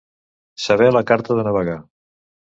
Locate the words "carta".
1.11-1.37